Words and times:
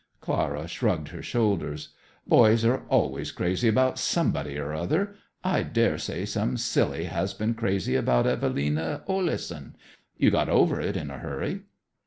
Clara 0.19 0.67
shrugged 0.67 1.09
her 1.09 1.21
shoulders. 1.21 1.89
"Boys 2.25 2.65
are 2.65 2.87
always 2.89 3.31
crazy 3.31 3.67
about 3.67 3.99
somebody 3.99 4.57
or 4.57 4.73
other. 4.73 5.13
I 5.43 5.61
dare 5.61 5.99
say 5.99 6.25
some 6.25 6.57
silly 6.57 7.03
has 7.03 7.35
been 7.35 7.53
crazy 7.53 7.93
about 7.95 8.25
Evelina 8.25 9.03
Oleson. 9.05 9.75
You 10.17 10.31
got 10.31 10.49
over 10.49 10.81
it 10.81 10.97
in 10.97 11.11
a 11.11 11.19
hurry." 11.19 11.65